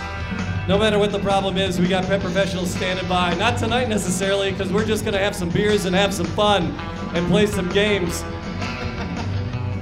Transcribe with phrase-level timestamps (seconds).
[0.68, 3.34] No matter what the problem is, we got pet professionals standing by.
[3.34, 6.66] Not tonight necessarily, because we're just going to have some beers and have some fun
[7.14, 8.22] and play some games.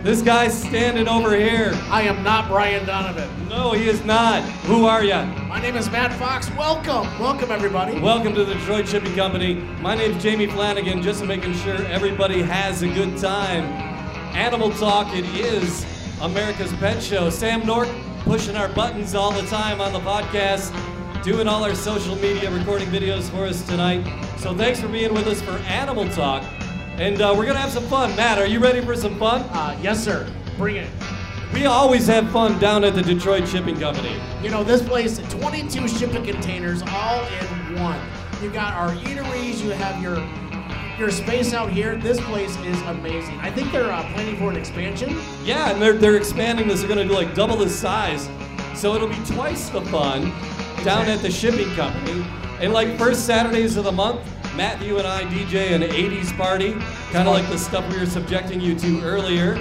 [0.08, 1.72] This guy's standing over here.
[1.90, 3.28] I am not Brian Donovan.
[3.50, 4.42] No, he is not.
[4.64, 5.22] Who are you?
[5.48, 6.50] My name is Matt Fox.
[6.52, 7.06] Welcome.
[7.20, 8.00] Welcome, everybody.
[8.00, 9.56] Welcome to the Detroit Shipping Company.
[9.82, 13.64] My name's Jamie Flanagan, just making sure everybody has a good time.
[14.34, 15.84] Animal Talk, it is
[16.22, 17.28] America's Pet Show.
[17.28, 17.90] Sam Nork
[18.20, 20.72] pushing our buttons all the time on the podcast,
[21.22, 24.06] doing all our social media, recording videos for us tonight.
[24.38, 26.44] So thanks for being with us for Animal Talk.
[26.98, 28.14] And uh, we're going to have some fun.
[28.16, 29.42] Matt, are you ready for some fun?
[29.52, 30.28] Uh, yes, sir.
[30.56, 30.90] Bring it.
[31.54, 34.20] We always have fun down at the Detroit Shipping Company.
[34.42, 38.00] You know, this place, 22 shipping containers all in one.
[38.42, 40.18] You got our eateries, you have your
[40.98, 41.96] your space out here.
[41.96, 43.38] This place is amazing.
[43.38, 45.16] I think they're uh, planning for an expansion.
[45.44, 46.80] Yeah, and they're, they're expanding this.
[46.80, 48.28] They're going to do like double the size.
[48.74, 50.32] So it'll be twice the fun
[50.82, 52.26] down at the shipping company.
[52.60, 54.20] And like first Saturdays of the month,
[54.58, 56.72] Matthew and I DJ an 80s party,
[57.12, 59.54] kind of like the stuff we were subjecting you to earlier.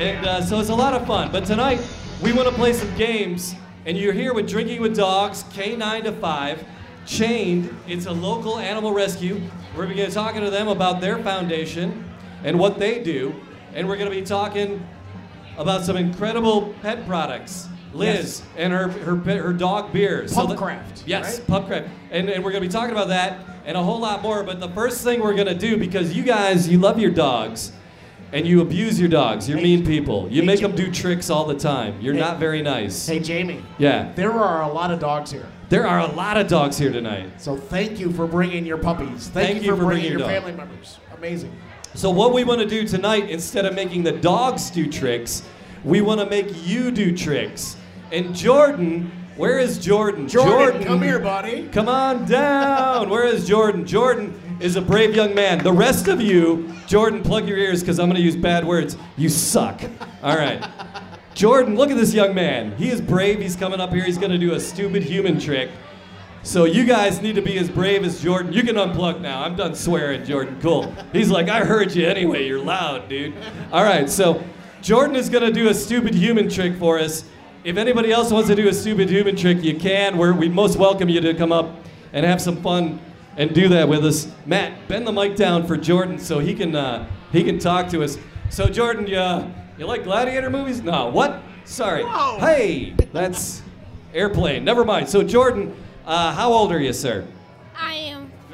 [0.00, 1.30] And uh, so it's a lot of fun.
[1.30, 1.80] But tonight,
[2.20, 3.54] we want to play some games.
[3.86, 6.64] And you're here with Drinking with Dogs, K9 to 5,
[7.06, 7.72] Chained.
[7.86, 9.40] It's a local animal rescue.
[9.76, 12.10] We're going to be talking to them about their foundation
[12.42, 13.32] and what they do.
[13.74, 14.84] And we're going to be talking
[15.56, 17.68] about some incredible pet products.
[17.94, 18.42] Lyz Yes.
[18.56, 20.26] and her, her her dog beer.
[20.26, 20.40] So
[21.06, 21.46] yes, right?
[21.46, 21.90] Pupcraft.
[22.10, 24.42] And, and we're going to be talking about that and a whole lot more.
[24.42, 27.72] But the first thing we're going to do, because you guys, you love your dogs
[28.32, 29.48] and you abuse your dogs.
[29.48, 30.28] You're Hey, mean people.
[30.30, 32.00] You hey, make them do tricks all the time.
[32.00, 32.20] You're Hey.
[32.20, 33.06] not very nice.
[33.06, 33.62] Hey, Jamie.
[33.78, 34.10] Yeah.
[34.14, 35.46] There are a lot of dogs here.
[35.68, 37.30] There are a lot of dogs here tonight.
[37.38, 39.28] So thank you for bringing your puppies.
[39.28, 40.98] Thank, Thank you, for, bringing, your your family members.
[41.16, 41.52] Amazing.
[41.94, 45.42] So what we want to do tonight, instead of making the dogs do tricks,
[45.84, 47.76] we want to make you do tricks.
[48.10, 50.28] And Jordan, where is Jordan?
[50.28, 51.68] Jordan, come here, buddy.
[51.68, 53.08] Come on down.
[53.08, 53.86] Where is Jordan?
[53.86, 55.62] Jordan is a brave young man.
[55.62, 58.96] The rest of you, Jordan, plug your ears because I'm going to use bad words.
[59.16, 59.82] You suck.
[60.22, 60.64] All right.
[61.34, 62.76] Jordan, look at this young man.
[62.76, 63.40] He is brave.
[63.40, 64.04] He's coming up here.
[64.04, 65.70] He's going to do a stupid human trick.
[66.44, 68.52] So you guys need to be as brave as Jordan.
[68.52, 69.42] You can unplug now.
[69.42, 70.60] I'm done swearing, Jordan.
[70.60, 70.92] Cool.
[71.12, 72.46] He's like, I heard you anyway.
[72.46, 73.34] You're loud, dude.
[73.72, 74.10] All right.
[74.10, 74.42] So
[74.82, 77.24] Jordan is going to do a stupid human trick for us.
[77.64, 80.18] If anybody else wants to do a stupid human trick, you can.
[80.18, 81.70] We're, we most welcome you to come up
[82.12, 82.98] and have some fun
[83.36, 84.26] and do that with us.
[84.46, 88.02] Matt, bend the mic down for Jordan so he can uh, he can talk to
[88.02, 88.18] us.
[88.50, 90.82] So Jordan, you, uh, you like gladiator movies?
[90.82, 91.06] No.
[91.08, 91.40] What?
[91.64, 92.02] Sorry.
[92.40, 93.62] Hey, that's
[94.12, 94.64] airplane.
[94.64, 95.08] Never mind.
[95.08, 95.72] So Jordan,
[96.04, 97.24] uh, how old are you, sir?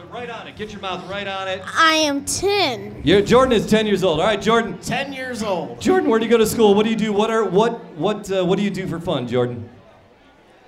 [0.08, 0.56] I am Right on it.
[0.56, 1.62] Get your mouth right on it.
[1.76, 3.02] I am 10.
[3.04, 4.20] You're, Jordan is 10 years old.
[4.20, 4.78] All right, Jordan.
[4.80, 5.80] 10 years old.
[5.80, 6.74] Jordan, where do you go to school?
[6.74, 7.12] What do you do?
[7.12, 9.68] What are what what uh, what do you do for fun, Jordan?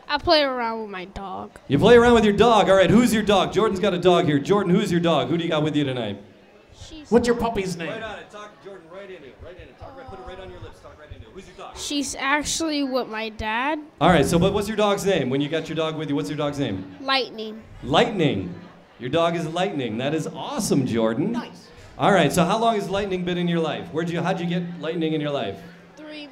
[0.09, 1.53] I play around with my dog.
[1.69, 2.69] You play around with your dog.
[2.69, 3.53] All right, who's your dog?
[3.53, 4.39] Jordan's got a dog here.
[4.39, 5.29] Jordan, who's your dog?
[5.29, 6.21] Who do you got with you tonight?
[6.79, 7.91] She's What's your puppy's name?
[7.91, 8.31] Right on it.
[8.31, 9.37] Talk, Jordan, right into it.
[9.43, 9.79] Right in it.
[9.79, 10.81] Talk, right, put it right on your lips.
[10.81, 11.33] Talk right into it.
[11.33, 11.77] Who's your dog?
[11.77, 13.79] she's actually with my dad.
[14.01, 15.31] All right, so but what's your dog's name?
[15.31, 16.97] When you got your dog with you, what's your dog's name?
[17.01, 17.63] Lightning.
[17.85, 18.53] Lightning.
[19.01, 19.97] Your dog is Lightning.
[19.97, 21.33] That is awesome, Jordan.
[21.33, 21.69] Nice.
[21.99, 23.89] All right, so how long has Lightning been in your life?
[23.93, 25.59] Where'd you how'd you get Lightning in your life?
[25.97, 26.29] Three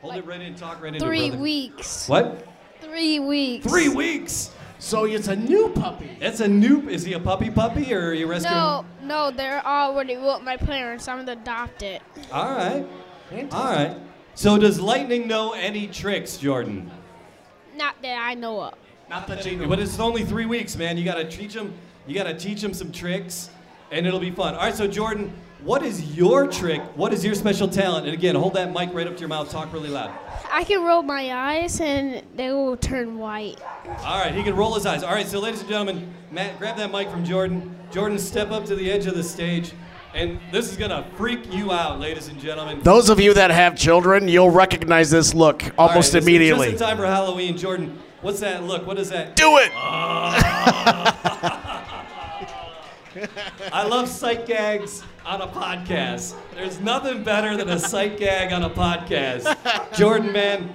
[0.00, 1.42] Hold Like it right in, talk right into three brother.
[1.42, 2.08] weeks.
[2.08, 2.46] What?
[2.80, 3.66] Three weeks.
[3.66, 4.52] Three weeks.
[4.78, 6.10] So it's a new puppy.
[6.20, 6.88] It's a new.
[6.88, 8.56] Is he a puppy puppy or are you rescuing?
[8.56, 11.06] No, no, they're already with my parents.
[11.08, 12.00] I'm adopted.
[12.32, 12.84] All right.
[13.30, 13.54] Fantastic.
[13.54, 13.88] All right.
[13.90, 14.02] Alright.
[14.34, 16.90] So does Lightning know any tricks, Jordan?
[17.76, 18.74] Not that I know of.
[19.08, 19.68] Not that you know.
[19.68, 20.96] But it's only three weeks, man.
[20.96, 21.72] You gotta teach him.
[22.06, 23.50] You gotta teach them some tricks,
[23.90, 24.54] and it'll be fun.
[24.54, 24.74] All right.
[24.74, 25.32] So Jordan,
[25.62, 26.82] what is your trick?
[26.96, 28.06] What is your special talent?
[28.06, 29.50] And again, hold that mic right up to your mouth.
[29.50, 30.10] Talk really loud.
[30.50, 33.60] I can roll my eyes and they will turn white.
[34.04, 34.34] All right.
[34.34, 35.02] He can roll his eyes.
[35.02, 35.26] All right.
[35.26, 37.76] So ladies and gentlemen, Matt, grab that mic from Jordan.
[37.92, 39.72] Jordan, step up to the edge of the stage,
[40.14, 42.80] and this is gonna freak you out, ladies and gentlemen.
[42.82, 46.70] Those of you that have children, you'll recognize this look almost this is immediately.
[46.70, 47.98] Just in time for Halloween, Jordan.
[48.22, 48.86] What's that look?
[48.86, 49.36] What is that?
[49.36, 49.70] Do it!
[49.74, 51.11] Ah.
[53.72, 56.34] I love sight gags on a podcast.
[56.54, 59.56] There's nothing better than a sight gag on a podcast.
[59.96, 60.72] Jordan, man,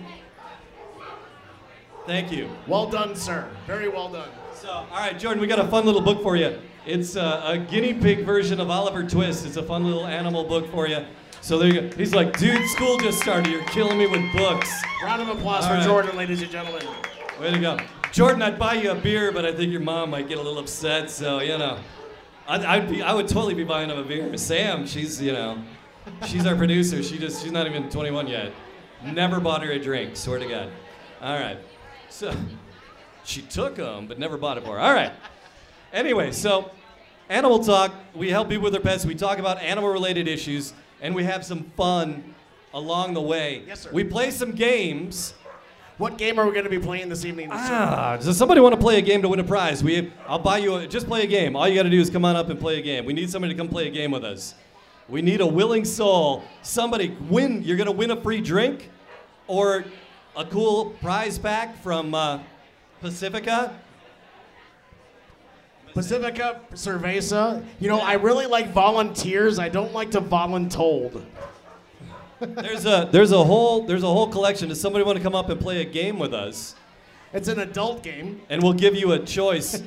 [2.06, 2.50] thank you.
[2.68, 3.50] Well done, sir.
[3.66, 4.30] Very well done.
[4.56, 6.60] So, all right, Jordan, we got a fun little book for you.
[6.86, 9.46] It's uh, a guinea pig version of Oliver Twist.
[9.46, 11.06] It's a fun little animal book for you.
[11.42, 11.98] So there you go.
[11.98, 13.52] He's like, dude, school just started.
[13.52, 14.70] You're killing me with books.
[15.04, 15.86] Round of applause All for right.
[15.86, 16.86] Jordan, ladies and gentlemen.
[17.40, 17.78] Way to go.
[18.12, 20.60] Jordan, I'd buy you a beer, but I think your mom might get a little
[20.60, 21.78] upset, so, you know.
[22.48, 24.36] I'd, I'd be, I would totally be buying him a beer.
[24.38, 25.62] Sam, she's, you know,
[26.26, 27.04] she's our producer.
[27.04, 28.54] She just, she's not even 21 yet.
[29.04, 30.70] Never bought her a drink, swear to God.
[31.22, 31.58] All right.
[32.10, 32.34] So,
[33.26, 34.80] she took them, but never bought it for her.
[34.80, 35.12] All right.
[35.92, 36.72] Anyway, so,
[37.30, 39.06] Animal Talk, we help people with their pets.
[39.06, 42.34] We talk about animal related issues, and we have some fun
[42.74, 43.64] along the way.
[43.68, 43.90] Yes, sir.
[43.92, 45.34] We play some games.
[45.98, 47.50] What game are we going to be playing this evening?
[47.52, 49.84] Ah, does somebody want to play a game to win a prize?
[49.84, 50.76] We, I'll buy you.
[50.76, 51.56] A, just play a game.
[51.56, 53.04] All you got to do is come on up and play a game.
[53.04, 54.54] We need somebody to come play a game with us.
[55.10, 56.44] We need a willing soul.
[56.62, 57.64] Somebody win.
[57.64, 58.90] You're gonna win a free drink,
[59.48, 59.86] or
[60.36, 62.40] a cool prize pack from uh,
[63.00, 63.72] Pacifico.
[65.94, 67.66] Pacifico Cerveza.
[67.80, 69.60] You know, I really like volunteers.
[69.60, 71.24] I don't like to voluntold.
[72.40, 74.70] There's a there's a whole there's a whole collection.
[74.70, 76.76] Does somebody want to come up and play a game with us?
[77.34, 78.42] It's an adult game.
[78.50, 79.82] And we'll give you a choice.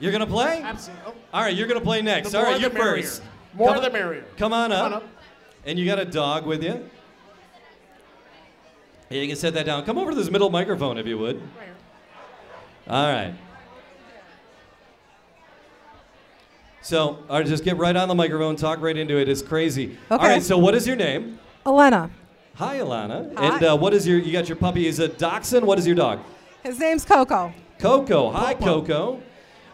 [0.00, 0.60] You're gonna play?
[0.62, 1.04] Absolutely.
[1.06, 1.14] Oh.
[1.32, 2.32] All right, you're gonna play next.
[2.32, 3.02] The All right, you merrier.
[3.02, 3.22] first.
[3.54, 4.24] More Come the merrier.
[4.36, 4.84] Come on up.
[4.84, 5.08] Come on up.
[5.64, 6.90] And you got a dog with you.
[9.10, 9.84] Yeah, you can set that down.
[9.84, 11.40] Come over to this middle microphone if you would.
[12.88, 13.34] All right.
[16.84, 19.26] So, all right, just get right on the microphone, talk right into it.
[19.26, 19.96] It's crazy.
[20.10, 20.28] All Okay.
[20.28, 21.38] right, so what is your name?
[21.64, 22.10] Elena.
[22.56, 23.34] Hi, Alana.
[23.38, 23.54] Hi.
[23.56, 25.66] And uh, what is your, you got your puppy, is a dachshund?
[25.66, 26.20] What is your dog?
[26.62, 27.54] His name's Coco.
[27.78, 28.30] Coco.
[28.32, 29.22] Hi, Coco.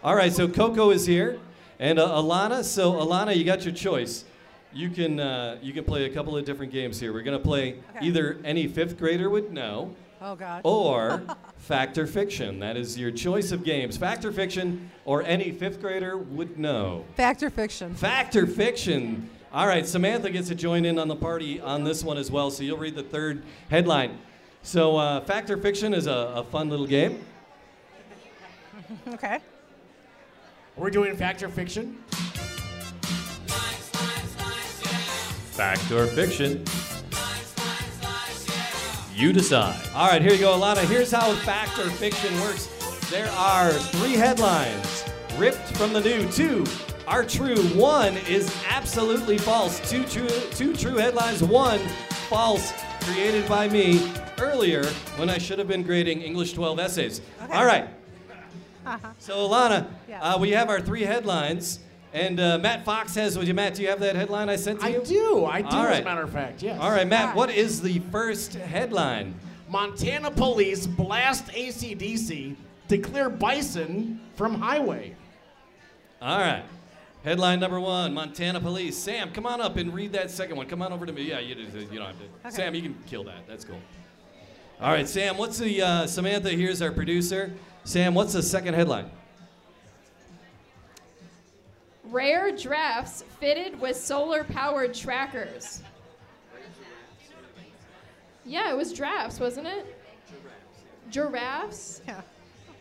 [0.05, 1.41] All right, so Coco is here,
[1.81, 2.63] and uh, Alana.
[2.63, 4.25] So Alana, you got your choice.
[4.73, 7.13] You can uh, you can play a couple of different games here.
[7.13, 8.07] We're gonna play Okay.
[8.07, 10.61] either any fifth grader would know, Oh God.
[10.65, 11.23] or
[11.57, 12.61] fact or fiction.
[12.61, 13.97] That is your choice of games.
[13.97, 17.05] Fact or fiction, or any fifth grader would know.
[17.17, 17.95] Fact or fiction?
[17.95, 19.31] Fact or fiction.
[19.53, 22.51] All right, Samantha gets to join in on the party on this one as well.
[22.51, 24.19] So you'll read the third headline.
[24.63, 27.25] So uh, fact or fiction is a, a fun little game.
[29.09, 29.39] Okay.
[30.77, 31.95] We're doing fact or fiction.
[35.53, 36.65] Fact or fiction?
[39.21, 39.79] You decide.
[39.95, 40.83] All right, here you go, Alana.
[40.89, 42.67] Here's how fact or fiction works.
[43.11, 45.05] There are three headlines
[45.37, 46.27] ripped from the new.
[46.33, 46.65] Two
[47.07, 47.59] are true.
[47.79, 49.79] One is absolutely false.
[49.91, 51.43] Two true, two true headlines.
[51.43, 51.81] One
[52.31, 52.73] false,
[53.03, 54.87] created by me earlier
[55.17, 57.21] when I should have been grading English 12 essays.
[57.53, 57.89] All right.
[59.19, 60.23] So, Alana, Yeah.
[60.23, 61.81] uh, we have our three headlines.
[62.13, 64.81] And uh, Matt Fox has, would you, Matt, do you have that headline I sent
[64.81, 65.01] to I you?
[65.01, 65.47] I do.
[65.47, 66.03] I do, All as right.
[66.03, 66.63] a matter of fact.
[66.63, 66.81] Yes.
[66.81, 67.37] All right, Matt, Alright.
[67.37, 69.35] what is the first headline?
[69.69, 72.57] Montana police blast ACDC
[72.89, 75.15] to clear bison from highway.
[76.21, 76.65] All right.
[77.23, 78.97] Headline number one Montana police.
[78.99, 80.67] Sam, come on up and read that second one.
[80.67, 81.23] Come on over to me.
[81.23, 82.25] Yeah, you, do- you don't have to.
[82.49, 82.51] Okay.
[82.57, 83.47] Sam, you can kill that.
[83.47, 83.79] That's cool.
[84.81, 87.53] All right, Sam, what's the, uh, Samantha here's our producer.
[87.85, 89.11] Sam, what's the second headline?
[92.11, 95.83] Rare giraffes fitted with solar powered trackers.
[98.45, 99.97] Yeah, it was giraffes, wasn't it?
[101.09, 102.03] Giraffes?
[102.07, 102.21] Yeah.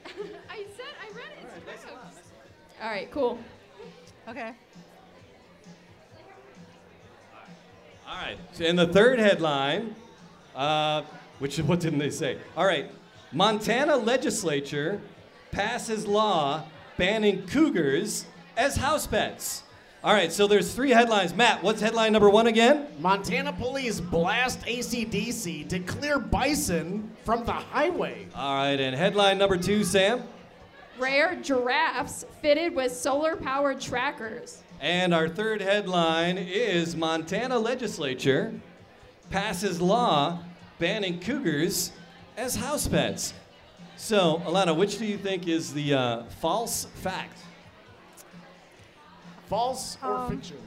[0.49, 1.63] I said, I read it.
[1.67, 2.17] It's giraffes.
[2.81, 3.37] All right, cool.
[4.27, 4.51] Okay.
[8.07, 8.37] All right.
[8.59, 9.95] And the third headline,
[10.55, 11.03] uh,
[11.37, 12.39] which what didn't they say?
[12.57, 12.89] All right.
[13.31, 14.99] Montana legislature
[15.51, 16.63] passes law
[16.97, 18.25] banning cougars
[18.59, 19.63] as house pets.
[20.03, 20.31] All right.
[20.31, 21.33] So there's three headlines.
[21.33, 22.87] Matt, what's headline number one again?
[22.99, 28.27] Montana police blast ACDC to clear bison from the highway.
[28.35, 28.79] All right.
[28.79, 30.23] And headline number two, Sam.
[30.97, 34.61] Rare giraffes fitted with solar powered trackers.
[34.81, 38.53] And our third headline is Montana legislature
[39.29, 40.39] passes law
[40.79, 41.91] banning cougars
[42.35, 43.33] as house pets.
[43.95, 47.37] So, Alana, which do you think is the uh, false fact?
[49.49, 50.57] False or Um, fiction?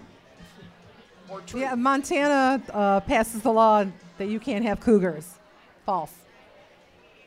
[1.29, 1.61] Or true?
[1.61, 3.85] Yeah, Montana uh, passes the law
[4.19, 5.39] that you can't have cougars.
[5.87, 6.12] False.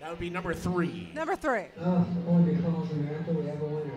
[0.01, 1.09] That would be number three.
[1.15, 1.63] Number three.
[1.81, 3.91] Oh, only because America, we have a winner.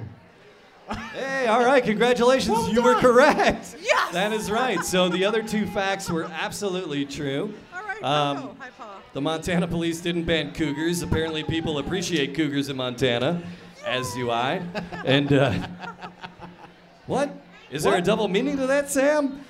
[1.12, 2.56] Hey, all right, congratulations.
[2.56, 3.76] Well you were correct.
[3.82, 4.12] Yes!
[4.14, 4.82] That is right.
[4.82, 7.52] So the other two facts were absolutely true.
[7.74, 8.02] All right.
[8.02, 8.86] Um, Hi, Paul.
[9.12, 11.02] The Montana police didn't ban cougars.
[11.02, 13.42] Apparently, people appreciate cougars in Montana,
[13.84, 14.62] as do I.
[15.04, 15.52] And uh,
[17.06, 17.36] what?
[17.70, 19.44] Is there a double meaning to that, Sam?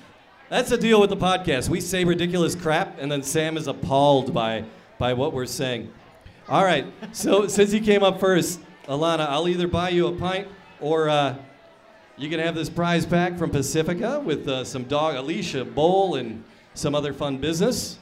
[0.49, 1.69] That's the deal with the podcast.
[1.69, 4.65] We say ridiculous crap, and then Sam is appalled by
[4.97, 5.91] by what we're saying.
[6.49, 6.85] All right.
[7.13, 10.47] So since you came up first, Alana, I'll either buy you a pint
[10.81, 11.35] or uh,
[12.17, 16.43] You can have this prize pack from Pacifico with uh, some dog, Alicia, bowl, and
[16.73, 17.97] some other fun business.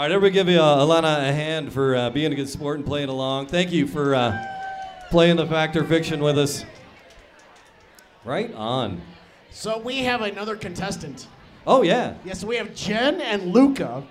[0.00, 2.86] All right, everybody give uh, Alana a hand for uh, being a good sport and
[2.86, 3.48] playing along.
[3.48, 4.46] Thank you for uh,
[5.10, 6.64] playing the Factor Fiction with us.
[8.24, 9.02] Right on.
[9.50, 11.26] So we have another contestant.
[11.66, 12.14] Oh, yeah.
[12.24, 14.02] Yes, we have Jen and Luca.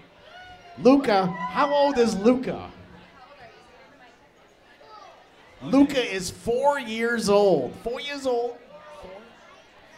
[0.78, 2.70] Luca, how old is Luca?
[5.64, 7.74] Luca is four years old.
[7.84, 8.60] Four years old.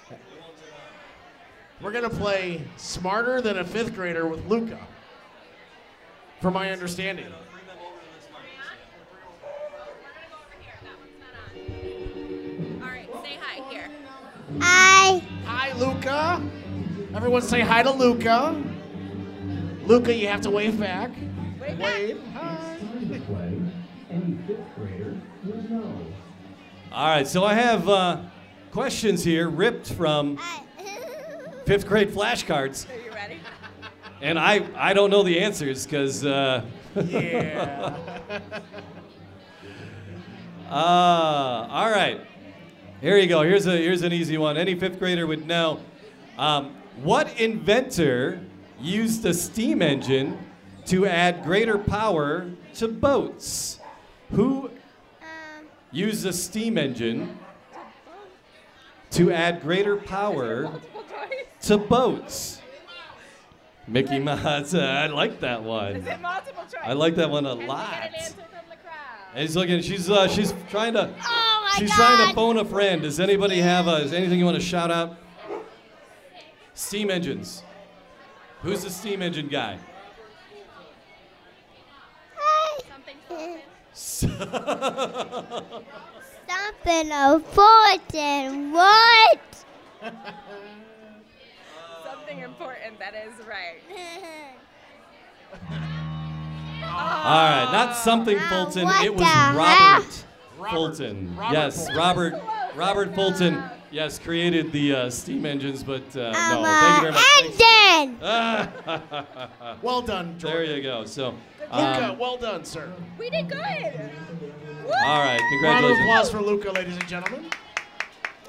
[0.07, 0.17] Four.
[1.81, 4.79] We're gonna play smarter than a fifth grader with Luca.
[6.41, 7.27] From my understanding.
[12.81, 13.87] All right, say hi here.
[14.59, 16.41] I Hi, Luca.
[17.13, 18.59] Everyone say hi to Luca.
[19.85, 21.11] Luca, you have to wave back.
[21.61, 21.95] Wave back.
[21.95, 22.21] Wave.
[22.33, 22.77] Hi.
[22.79, 23.61] Time to play.
[24.09, 25.93] Any fifth grader will know.
[26.91, 28.21] All right, so I have uh,
[28.71, 30.39] questions here ripped from
[31.65, 33.39] fifth grade flashcards, Are you ready?
[34.21, 36.25] And I, I don't know the answers because.
[36.25, 36.63] Uh,
[36.95, 37.95] Yeah.
[40.69, 42.19] uh, all right,
[42.99, 43.41] here you go.
[43.41, 44.57] Here's a here's an easy one.
[44.57, 45.79] Any fifth grader would know.
[46.37, 48.41] Um, what inventor
[48.79, 50.37] used a steam engine
[50.87, 53.79] to add greater power to boats?
[54.31, 54.67] Who
[55.21, 57.37] um, used a steam engine
[59.11, 60.81] to add greater power
[61.61, 62.60] to boats?
[63.91, 64.73] Mickey Mouse.
[64.75, 65.97] I like that one.
[65.97, 66.81] Is it multiple choice?
[66.83, 67.91] I like that one a Can lot.
[67.91, 68.95] get an answer from the crowd?
[69.33, 69.81] And he's looking.
[69.81, 71.13] She's uh, she's trying to.
[71.23, 71.95] oh my She's god.
[72.15, 73.01] trying to phone a friend.
[73.01, 75.17] Does anybody have a, is anything you want to shout out?
[76.73, 77.63] Steam engines.
[78.61, 79.77] Who's the steam engine guy?
[82.37, 82.83] Hey!
[82.89, 83.61] Something
[86.47, 88.73] Something important.
[88.73, 89.65] What?
[92.31, 92.99] something important.
[92.99, 93.79] That is right.
[96.83, 98.85] All right, not something Ah, Fulton.
[98.85, 99.21] what It was?
[99.21, 100.25] Robert
[100.57, 100.71] Robert.
[100.71, 101.35] Fulton.
[101.35, 101.95] Robert yes, Fulton.
[101.97, 102.33] Robert.
[102.75, 103.63] Robert Fulton.
[103.91, 106.63] Yes, created the uh, steam engines, but uh, I'm no.
[106.63, 107.23] Thank you very much.
[107.43, 108.17] engine.
[109.81, 111.03] Well done, There you go.
[111.05, 112.91] So, Luca, um, well done, sir.
[113.19, 113.57] We did good.
[113.59, 113.65] all
[115.19, 115.99] right, Round of congratulations.
[116.01, 117.45] applause for Luca, ladies and gentlemen.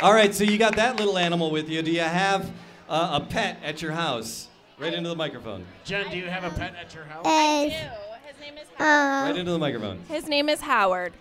[0.00, 1.82] All right, so you got that little animal with you.
[1.82, 2.50] Do you have
[2.92, 4.48] uh, a pet at your house?
[4.78, 5.64] Right into the microphone.
[5.84, 7.24] Jen, do you have a pet at your house?
[7.26, 9.24] Is, His name is Howard.
[9.28, 10.00] Right uh, into the microphone.
[10.08, 11.12] His name is Howard.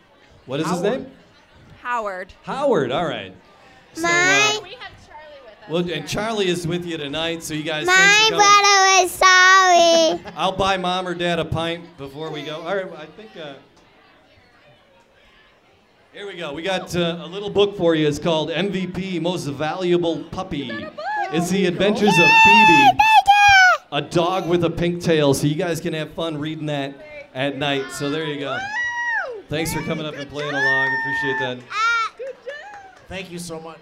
[0.45, 1.01] What is his Howard.
[1.03, 1.11] name?
[1.81, 2.33] Howard.
[2.43, 2.91] Howard.
[2.91, 3.33] All right.
[3.93, 5.69] So, uh, my We have Charlie with us.
[5.69, 7.85] well, and Charlie is with you tonight, so you guys.
[7.85, 8.45] my thanks for coming.
[8.47, 10.33] brother was sorry.
[10.37, 12.61] I'll buy mom or dad a pint before we go.
[12.61, 13.31] All right, I think.
[13.37, 13.53] Uh,
[16.13, 16.51] here we go.
[16.53, 18.07] We got uh, a little book for you.
[18.07, 20.69] It's called MVP Most Valuable Puppy.
[21.33, 22.97] It's the adventures of Phoebe,
[23.93, 25.33] a dog with a pink tail.
[25.33, 26.93] So you guys can have fun reading that
[27.33, 27.91] at night.
[27.93, 28.57] So there you go.
[29.47, 30.88] Thanks for coming up and playing along.
[31.00, 31.59] Appreciate that.
[32.17, 32.97] Good job.
[33.07, 33.79] Thank you so much.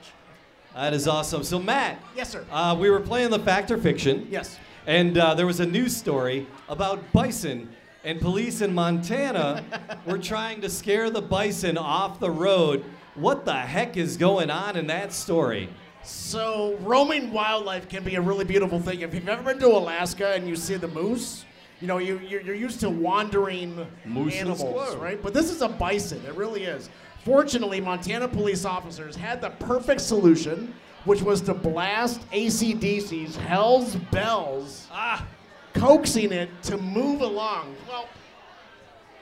[0.75, 1.43] That is awesome.
[1.43, 2.45] So Matt, Yes, sir.
[2.51, 4.27] uh, we were playing the fact or fiction.
[4.29, 4.57] Yes.
[4.85, 7.69] And uh, there was a news story about bison,
[8.03, 9.63] and police in Montana
[10.05, 12.85] were trying to scare the bison off the road.
[13.15, 15.69] What the heck is going on in that story?
[16.03, 19.01] So, roaming wildlife can be a really beautiful thing.
[19.01, 21.45] If you've ever been to Alaska and you see the moose,
[21.81, 25.21] you know, you, you're, you're used to wandering Moose animals, right?
[25.21, 26.21] But this is a bison.
[26.25, 26.89] It really is.
[27.23, 30.73] Fortunately, Montana police officers had the perfect solution,
[31.05, 35.25] which was to blast ACDC's Hell's Bells, Ah,
[35.73, 37.75] coaxing it to move along.
[37.87, 38.07] Well,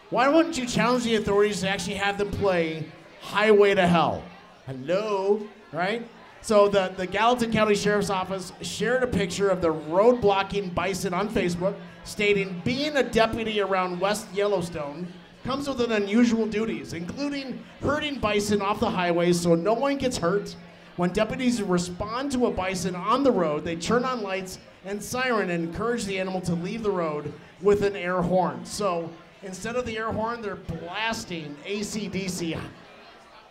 [0.10, 2.86] why wouldn't you challenge the authorities to actually have them play
[3.22, 4.24] Highway to Hell?
[4.66, 6.08] Hello, right?
[6.48, 11.14] So the, the Gallatin County Sheriff's Office shared a picture of the road blocking bison
[11.14, 11.76] on Facebook,
[12.06, 15.12] stating being a deputy around West Yellowstone
[15.44, 20.16] comes with an unusual duties, including herding bison off the highways so no one gets
[20.16, 20.56] hurt.
[20.96, 25.50] When deputies respond to a bison on the road, they turn on lights and siren
[25.50, 28.64] and encourage the animal to leave the road with an air horn.
[28.64, 29.10] So
[29.44, 32.58] instead of the air horn, they're blasting ACDC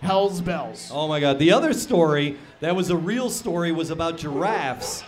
[0.00, 0.90] Hell's Bells.
[0.92, 1.38] oh my God.
[1.38, 5.02] The other story that was a real story was about giraffes.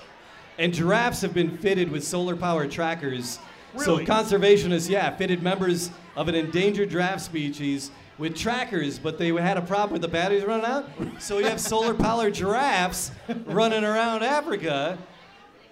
[0.58, 3.38] And giraffes have been fitted with solar powered trackers.
[3.74, 3.84] Really?
[3.84, 9.56] So conservationists, yeah, fitted members of an endangered giraffe species with trackers, but they had
[9.56, 10.88] a problem with the batteries running out.
[11.20, 13.12] So you have solar powered giraffes
[13.46, 14.98] running around Africa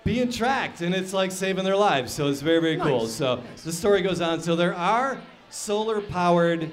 [0.04, 2.12] being tracked, and it's like saving their lives.
[2.12, 3.00] So it's very, very cool.
[3.02, 3.12] Nice.
[3.12, 4.40] So the story goes on.
[4.40, 5.20] So there are
[5.50, 6.70] solar powered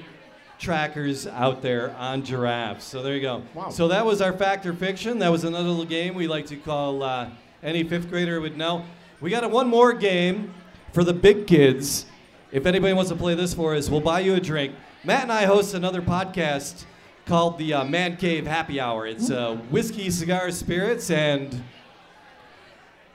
[0.64, 2.86] trackers out there on giraffes.
[2.86, 3.44] So there you go.
[3.54, 3.70] Wow.
[3.70, 5.20] So that was our fact or fiction.
[5.20, 7.30] That was another little game we like to call uh,
[7.62, 8.86] any fifth grader would know.
[9.20, 10.54] We got a, one more game
[10.94, 12.06] for the big kids.
[12.52, 14.74] If anybody wants to play this for us, we'll buy you a drink.
[15.04, 16.86] Matt and I host another podcast
[17.26, 19.06] called the uh, Man Cave Happy Hour.
[19.06, 21.62] It's uh, whiskey, cigars, spirits, and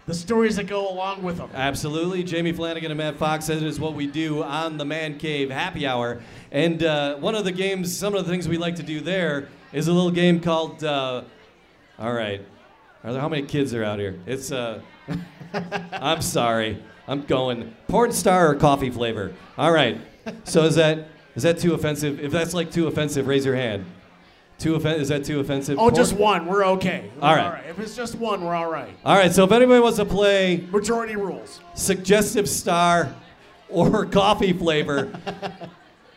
[0.08, 1.50] The stories that go along with them.
[1.52, 2.24] Absolutely.
[2.24, 5.50] Jamie Flanagan and Matt Fox says it is what we do on the Man Cave
[5.50, 6.22] Happy Hour.
[6.50, 9.50] And uh, one of the games, some of the things we like to do there
[9.70, 11.24] is a little game called, uh,
[11.98, 12.40] all right,
[13.04, 14.18] are there, how many kids are out here?
[14.24, 14.80] It's, uh,
[15.92, 19.34] I'm sorry, I'm going porn star or coffee flavor.
[19.58, 20.00] All right.
[20.44, 22.18] So is that is that too offensive?
[22.18, 23.84] If that's like too offensive, raise your hand.
[24.58, 25.78] Too offen- Is that too offensive?
[25.78, 26.46] Oh, Porn- just one.
[26.46, 27.10] We're okay.
[27.22, 27.62] We're All right.
[27.68, 28.90] If it's just one, we're all right.
[29.04, 29.32] All right.
[29.32, 31.60] So if anybody wants to play Majority rules.
[31.74, 33.14] suggestive star
[33.68, 35.12] or coffee flavor,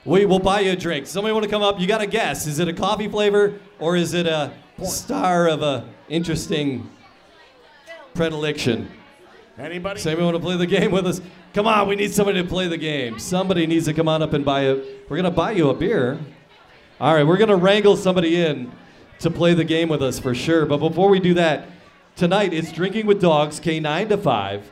[0.05, 1.05] we will buy you a drink.
[1.05, 1.79] Somebody want to come up?
[1.79, 2.47] You got to guess.
[2.47, 4.51] Is it a coffee flavor or is it a
[4.83, 6.89] star of a interesting
[8.15, 8.89] predilection?
[9.57, 10.01] Anybody?
[10.01, 11.21] Anybody want to play the game with us?
[11.53, 13.19] Come on, we need somebody to play the game.
[13.19, 14.81] Somebody needs to come on up and buy a.
[15.09, 16.17] We're gonna buy you a beer.
[17.01, 18.71] All right, we're gonna wrangle somebody in
[19.21, 20.67] to play the game with us for sure.
[20.67, 21.67] But before we do that,
[22.15, 24.71] tonight it's drinking with dogs, Canine to five,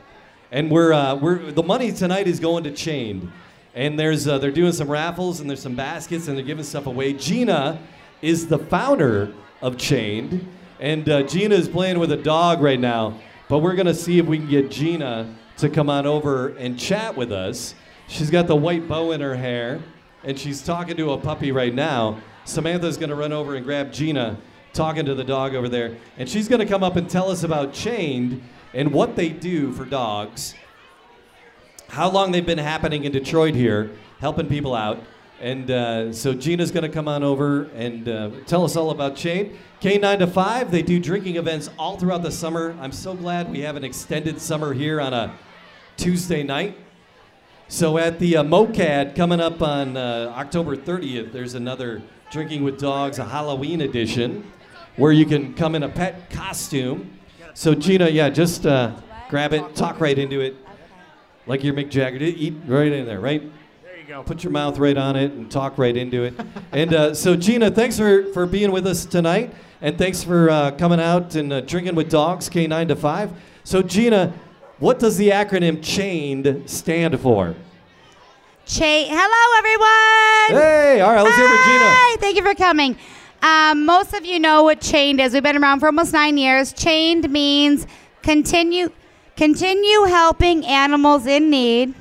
[0.52, 3.32] and we're uh, we're the money tonight is going to Chained,
[3.74, 6.86] and there's uh, they're doing some raffles and there's some baskets and they're giving stuff
[6.86, 7.14] away.
[7.14, 7.80] Gina
[8.22, 10.46] is the founder of Chained,
[10.78, 13.18] and uh, Gina is playing with a dog right now.
[13.48, 17.16] But we're gonna see if we can get Gina to come on over and chat
[17.16, 17.74] with us.
[18.06, 19.80] She's got the white bow in her hair,
[20.24, 22.20] and she's talking to a puppy right now.
[22.44, 24.38] Samantha's gonna run over and grab Gina,
[24.72, 27.72] talking to the dog over there, and she's gonna come up and tell us about
[27.72, 28.42] Chained
[28.74, 30.54] and what they do for dogs,
[31.88, 35.02] how long they've been happening in Detroit here, helping people out.
[35.40, 39.16] And uh, so Gina's going to come on over and uh, tell us all about
[39.16, 39.58] Chain.
[39.80, 42.76] K9 to 5, they do drinking events all throughout the summer.
[42.78, 45.34] I'm so glad we have an extended summer here on a
[45.96, 46.76] Tuesday night.
[47.70, 52.02] So at the uh, MOCAD coming up on uh, October 30th, there's another
[52.32, 54.50] Drinking with Dogs, a Halloween edition,
[54.96, 57.16] where you can come in a pet costume.
[57.54, 58.96] So Gina, yeah, just uh,
[59.28, 60.56] grab it, talk right into it,
[61.46, 62.18] like you're Mick Jagger.
[62.18, 63.40] Eat right in there, right?
[63.84, 64.24] There you go.
[64.24, 66.34] Put your mouth right on it and talk right into it.
[66.72, 69.54] and uh, so, Gina, thanks for, for being with us tonight.
[69.80, 73.32] And thanks for uh, coming out and uh, drinking with dogs, K9 to 5.
[73.62, 74.34] So, Gina,
[74.80, 77.54] what does the acronym CHAINED stand for?
[78.66, 80.62] Cha- Hello, everyone.
[80.62, 81.84] Hey, all right, let's hear it for Gina.
[81.86, 82.96] Hi, thank you for coming.
[83.42, 85.32] Um, most of you know what chained is.
[85.32, 86.72] We've been around for almost nine years.
[86.72, 87.86] Chained means
[88.22, 88.90] continue,
[89.36, 91.94] continue helping animals in need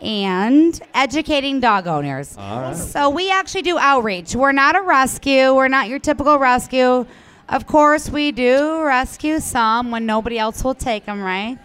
[0.00, 2.36] and educating dog owners.
[2.38, 2.76] All right.
[2.76, 4.34] So we actually do outreach.
[4.34, 5.54] We're not a rescue.
[5.54, 7.04] We're not your typical rescue.
[7.50, 11.58] Of course, we do rescue some when nobody else will take them, right?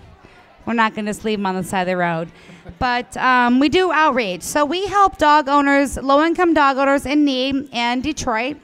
[0.65, 2.29] We're not going to just leave them on the side of the road.
[2.79, 4.41] But um, we do outreach.
[4.43, 8.57] So we help dog owners, low income dog owners in need in Detroit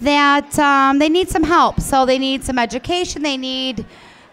[0.00, 1.80] that um, they need some help.
[1.80, 3.84] So they need some education, they need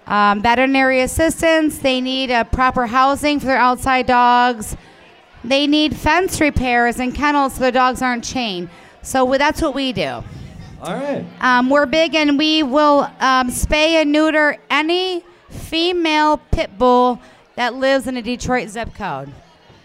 [0.05, 4.77] um, veterinary assistance, they need a proper housing for their outside dogs,
[5.43, 8.69] they need fence repairs and kennels so their dogs aren't chained.
[9.01, 10.23] So we- that's what we do.
[10.81, 11.25] All right.
[11.41, 15.23] Um, we're big and we will um, spay and neuter any
[15.57, 17.19] female pit bull
[17.55, 19.29] that lives in a Detroit zip code.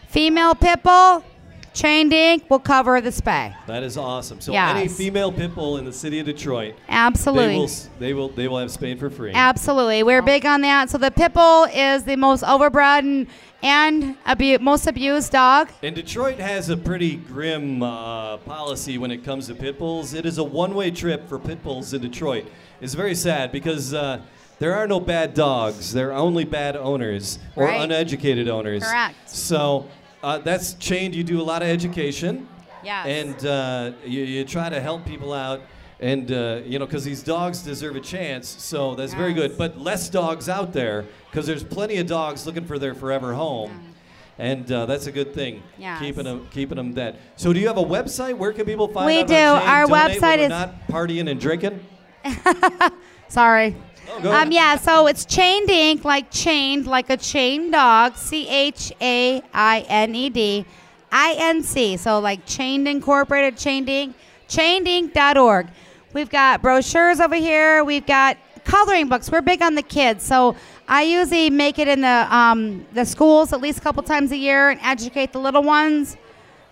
[0.09, 1.25] Female pit bull,
[1.73, 3.55] chained ink will cover the spay.
[3.67, 4.43] That is awesome.
[4.43, 4.77] So, Yes.
[4.77, 7.47] any female pit bull in the city of Detroit, Absolutely.
[7.55, 9.33] they will, they will, they will have spayed for free.
[9.33, 10.03] Absolutely.
[10.03, 10.91] We're big on that.
[10.91, 13.27] So the pit bull is the most overbred and,
[13.63, 15.71] and abu- most abused dog.
[15.83, 20.13] And Detroit has a pretty grim uh, policy when it comes to pit bulls.
[20.13, 22.45] It is a one-way trip for pit bulls in Detroit.
[22.83, 24.21] It's very sad because uh,
[24.63, 25.93] there are no bad dogs.
[25.93, 27.81] There are only bad owners or Right.
[27.81, 28.85] uneducated owners.
[28.85, 29.29] Correct.
[29.29, 29.89] So
[30.23, 31.17] uh, that's chained.
[31.17, 32.47] You do a lot of education,
[32.85, 33.07] Yes.
[33.07, 35.63] and uh, you, you try to help people out.
[35.99, 39.59] And uh, you know, because these dogs deserve a chance, so that's very good.
[39.59, 43.95] But less dogs out there, because there's plenty of dogs looking for their forever home,
[44.39, 45.63] and uh, that's a good thing.
[45.77, 45.99] Yes.
[46.01, 47.19] Keeping them, keeping them dead.
[47.37, 48.37] So, do you have a website?
[48.37, 49.35] Where can people find We do.
[49.35, 51.81] Our Donate website is- not partying and drinking.
[53.29, 53.75] Sorry.
[54.09, 54.33] Oh.
[54.33, 58.17] Um, yeah, so it's chained ink, like chained, like a chained dog.
[58.17, 60.67] C H A I N E D
[61.11, 61.97] I N C.
[61.97, 64.17] So like chained incorporated, chained ink,
[64.49, 65.69] chainedinc.org.
[66.13, 67.85] We've got brochures over here.
[67.85, 69.31] We've got coloring books.
[69.31, 70.25] We're big on the kids.
[70.25, 70.57] So
[70.89, 74.37] I usually make it in the, um, the schools at least a couple times a
[74.37, 76.17] year and educate the little ones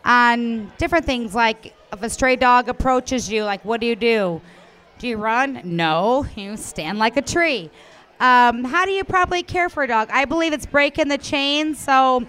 [0.04, 4.40] on different things like if a stray dog approaches you, like what do you do?
[5.00, 5.62] Do you run?
[5.64, 7.70] No, you stand like a tree.
[8.20, 10.10] Um, how do you properly care for a dog?
[10.12, 11.74] I believe it's breaking the chain.
[11.74, 12.26] So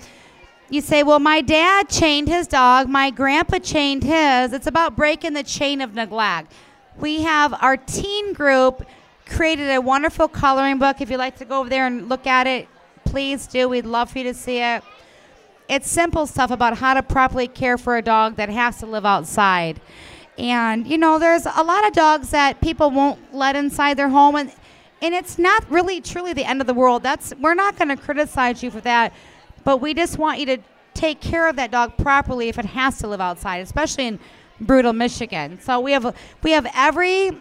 [0.70, 4.54] you say, well, my dad chained his dog, my grandpa chained his.
[4.54, 6.54] It's about breaking the chain of neglect.
[6.98, 8.86] We have our teen group
[9.26, 11.02] created a wonderful coloring book.
[11.02, 12.70] If you'd like to go over there and look at it,
[13.04, 13.68] please do.
[13.68, 14.82] We'd love for you to see it.
[15.68, 19.06] It's simple stuff about how to properly care for a dog that has to live
[19.06, 19.82] outside.
[20.38, 24.36] And, you know, there's a lot of dogs that people won't let inside their home.
[24.36, 24.52] And,
[25.02, 27.04] and it's not really truly the end of the world.
[27.04, 29.13] That's We're not going to criticize you for that.
[29.63, 30.58] But we just want you to
[30.94, 34.20] take care of that dog properly if it has to live outside, especially in
[34.60, 35.60] brutal Michigan.
[35.62, 37.32] So we have we have every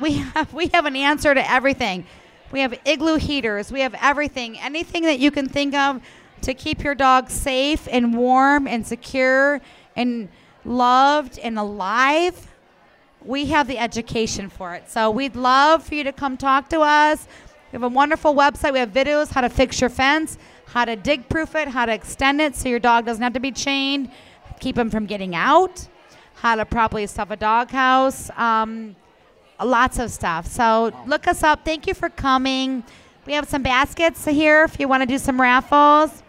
[0.00, 2.06] we have we have an answer to everything.
[2.52, 3.70] We have igloo heaters.
[3.70, 4.58] We have everything.
[4.58, 6.00] Anything that you can think of
[6.42, 9.60] to keep your dog safe and warm and secure
[9.94, 10.28] and
[10.64, 12.48] loved and alive.
[13.24, 14.90] We have the education for it.
[14.90, 17.26] So we'd love for you to come talk to us.
[17.70, 18.72] We have a wonderful website.
[18.72, 21.92] We have videos how to fix your fence, how to dig proof it, how to
[21.92, 24.10] extend it so your dog doesn't have to be chained,
[24.58, 25.86] keep him from getting out,
[26.34, 28.30] how to properly stuff a doghouse.
[28.36, 28.96] Um,
[29.62, 30.46] lots of stuff.
[30.46, 31.64] So look us up.
[31.64, 32.82] Thank you for coming.
[33.26, 36.22] We have some baskets here if you want to do some raffles.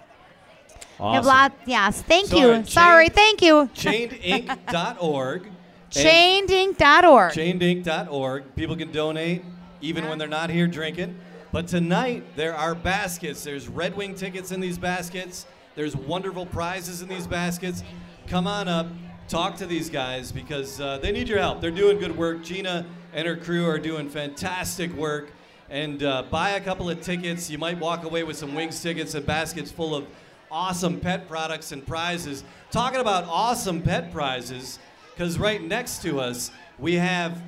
[1.01, 1.25] Awesome.
[1.27, 2.01] lot, yes.
[2.03, 2.51] Thank So, you.
[2.51, 3.09] uh, Sorry.
[3.09, 3.69] Thank you.
[3.75, 5.47] chainedinc.org.
[5.91, 7.33] Chainedinc.org.
[7.33, 8.55] chainedinc.org.
[8.55, 9.43] People can donate
[9.81, 11.17] even when they're not here drinking.
[11.51, 13.43] But tonight there are baskets.
[13.43, 15.45] There's Red Wing tickets in these baskets.
[15.75, 17.83] There's wonderful prizes in these baskets.
[18.27, 18.87] Come on up,
[19.27, 21.59] talk to these guys because uh, they need your help.
[21.59, 22.43] They're doing good work.
[22.43, 25.31] Gina and her crew are doing fantastic work.
[25.69, 27.49] And uh, buy a couple of tickets.
[27.49, 30.05] You might walk away with some Wings tickets and baskets full of
[30.51, 32.43] awesome pet products and prizes.
[32.69, 34.79] Talking about awesome pet prizes,
[35.13, 37.41] because right next to us we have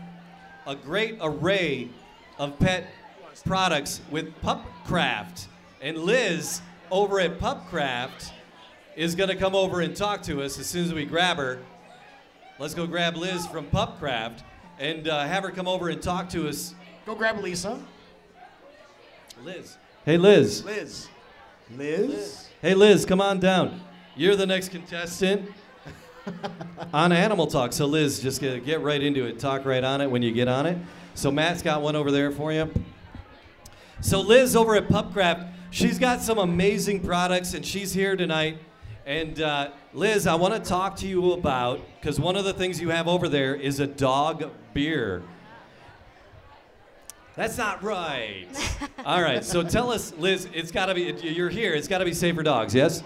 [0.66, 1.90] a great array
[2.40, 2.88] of pet
[3.46, 5.48] products with Pupcraft.
[5.82, 8.32] And Lyz over at Pupcraft
[8.96, 11.60] is going to come over and talk to us as soon as we grab her.
[12.60, 14.44] Let's go grab Lyz from Pupcraft
[14.80, 16.76] and uh, have her come over and talk to us.
[17.06, 17.80] Go grab Lisa.
[19.44, 19.76] Lyz.
[20.06, 20.64] Hey, Lyz.
[20.64, 21.08] Lyz.
[21.76, 22.48] Lyz.
[22.64, 23.82] Hey, Lyz, come on down.
[24.16, 25.52] You're the next contestant
[26.94, 27.74] on Animal Talk.
[27.74, 29.38] So, Lyz, just get, get right into it.
[29.38, 30.78] Talk right on it when you get on it.
[31.14, 32.72] So, Matt's got one over there for you.
[34.00, 38.60] So, Lyz over at Pupcraft, she's got some amazing products, and she's here tonight.
[39.06, 42.80] And uh, Lyz, I want to talk to you about because one of the things
[42.80, 45.22] you have over there is a dog beer.
[47.36, 48.46] That's not right.
[49.06, 50.48] All right, so tell us, Lyz.
[50.54, 51.02] It's got to be.
[51.22, 51.74] You're here.
[51.74, 52.76] It's got to be safe for dogs.
[52.76, 53.04] Yes.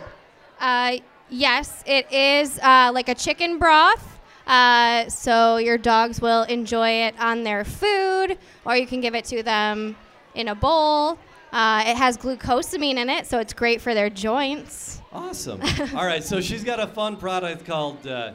[0.59, 0.97] Uh,
[1.29, 4.19] yes, it is uh, like a chicken broth.
[4.45, 9.25] Uh, so your dogs will enjoy it on their food, or you can give it
[9.25, 9.95] to them
[10.35, 11.17] in a bowl.
[11.53, 15.01] Uh, it has glucosamine in it, so it's great for their joints.
[15.13, 15.61] Awesome.
[15.95, 18.05] All right, so she's got a fun product called.
[18.05, 18.33] Uh,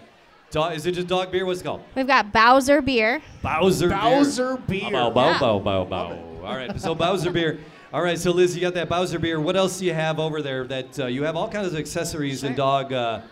[0.52, 1.44] dog, is it just dog beer?
[1.44, 1.82] What's it called?
[1.96, 3.20] We've got Bowser beer.
[3.42, 3.98] Bowser beer.
[3.98, 4.90] Bowser beer.
[4.90, 6.44] Bow, bow, bow, bow, bow.
[6.44, 7.58] All right, so Bowser beer.
[7.92, 9.40] All right, so Lyz, you got that Bowser beer.
[9.40, 10.64] What else do you have over there?
[10.64, 13.22] That uh, you have all kinds of accessories and dog uh,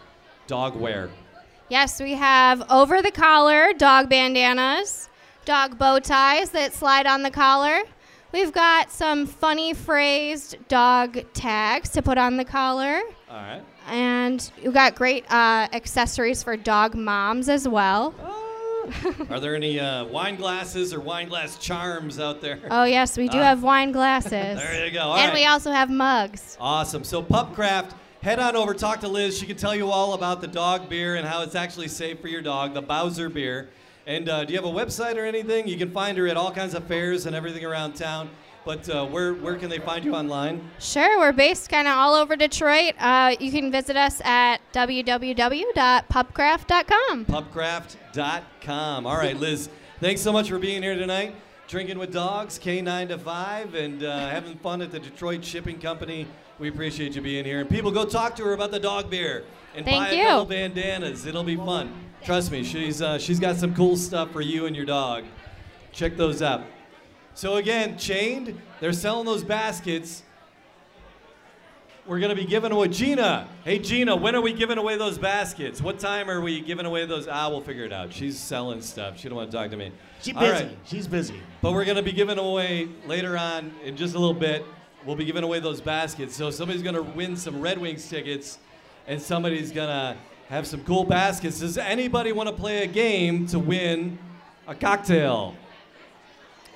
[0.47, 1.11] dog wear.
[1.69, 5.09] Yes, we have over the collar dog bandanas,
[5.45, 7.83] dog bow ties that slide on the collar.
[8.33, 13.01] We've got some funny phrased dog tags to put on the collar.
[13.29, 13.63] All right.
[13.91, 18.15] And we've got great uh, accessories for dog moms as well.
[19.31, 22.61] Are there any uh, wine glasses or wine glass charms out there?
[22.71, 23.43] Oh, yes, we do Ah.
[23.43, 24.31] have wine glasses.
[24.31, 25.01] There you go.
[25.03, 25.35] All and right.
[25.41, 26.57] we also have mugs.
[26.61, 27.03] Awesome.
[27.05, 27.91] So Pupcraft,
[28.23, 29.39] head on over, talk to Lyz.
[29.39, 32.29] She can tell you all about the dog beer and how it's actually safe for
[32.29, 33.71] your dog, the Bowser beer.
[34.07, 35.69] And uh, do you have a website or anything?
[35.69, 38.31] You can find her at all kinds of fairs and everything around town.
[38.65, 40.71] But uh, where where can they find you online?
[40.79, 42.95] Sure, we're based kind of all over Detroit.
[42.99, 47.25] Uh, you can visit us at www.pupcraft.com.
[47.25, 49.07] Pupcraft.com.
[49.07, 49.69] All right, Lyz.
[50.01, 51.35] Thanks so much for being here tonight.
[51.69, 56.27] Drinking with dogs, K9 to 5, and uh, having fun at the Detroit Shipping Company.
[56.59, 57.61] We appreciate you being here.
[57.61, 59.45] And people, go talk to her about the dog beer
[59.75, 60.23] and Thank buy you.
[60.23, 61.27] a couple bandanas.
[61.27, 61.93] It'll be fun.
[62.25, 65.25] Trust me, she's uh, she's got some cool stuff for you and your dog.
[65.93, 66.65] Check those out.
[67.41, 68.61] So again, chained.
[68.81, 70.23] They're selling those baskets.
[72.05, 73.49] We're gonna be giving away Gina.
[73.65, 75.81] Hey Gina, when are we giving away those baskets?
[75.81, 77.27] What time are we giving away those?
[77.27, 78.13] Ah, we'll figure it out.
[78.13, 79.19] She's selling stuff.
[79.19, 79.91] She don't want to talk to me.
[80.21, 80.53] She's busy.
[80.53, 80.79] right.
[80.85, 81.41] She's busy.
[81.63, 84.63] But we're gonna be giving away later on in just a little bit.
[85.07, 86.37] We'll be giving away those baskets.
[86.37, 88.59] So somebody's gonna win some Red Wings tickets,
[89.07, 90.19] and somebody's gonna
[90.51, 91.61] have some cool baskets.
[91.61, 94.19] Does anybody want to play a game to win
[94.69, 95.55] a cocktail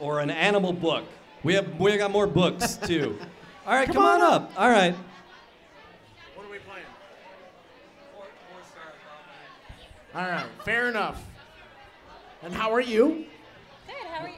[0.00, 1.04] or an animal book?
[1.42, 3.18] We have we got more books too.
[3.66, 4.52] All right, come, on, up.
[4.56, 4.94] All right.
[6.34, 6.84] What are we playing?
[10.14, 11.22] All right, fair enough.
[12.42, 13.24] And how are you?
[13.86, 13.94] Good.
[14.10, 14.34] How are you?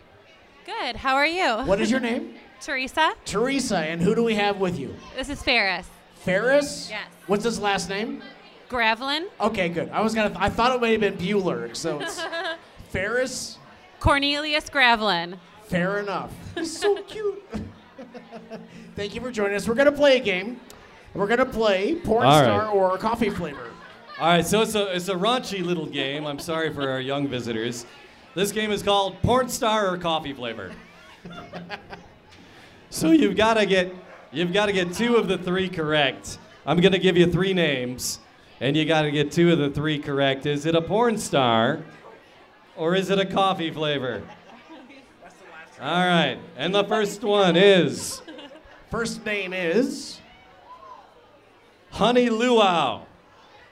[0.65, 0.97] Good.
[0.97, 1.67] How are you?
[1.67, 2.35] What is your name?
[2.61, 3.15] Teresa.
[3.25, 3.79] Teresa.
[3.79, 4.95] And who do we have with you?
[5.17, 5.89] This is Ferris.
[6.15, 6.89] Ferris?
[6.91, 7.07] Yes.
[7.27, 8.23] What's his last name?
[8.69, 9.27] Gravelin.
[9.41, 9.91] Okay, good.
[9.91, 10.35] I was gonna.
[10.39, 12.21] I thought it may have been Bueller, so it's
[12.89, 13.59] Ferris.
[14.07, 15.37] Cornelius Gravelin.
[15.65, 16.33] Fair enough.
[16.55, 17.43] He's so cute.
[18.95, 19.67] Thank you for joining us.
[19.67, 20.61] We're gonna play a game.
[21.13, 22.73] We're gonna play porn All star right.
[22.73, 23.73] or coffee flavor.
[24.21, 26.25] All right, so it's a it's a raunchy little game.
[26.25, 27.85] I'm sorry for our young visitors.
[28.37, 30.71] This game is called Porn Star or Coffee Flavor.
[32.91, 33.93] so you've got to get
[34.31, 36.39] you've got to get two of the three correct.
[36.65, 38.21] I'm gonna give you three names,
[38.61, 40.47] and you got to get two of the three correct.
[40.47, 41.83] Is it a porn star,
[42.77, 44.23] or is it a coffee flavor?
[45.81, 48.23] All right, and the first one is
[48.91, 50.21] First name is
[51.91, 53.03] Honey Luau.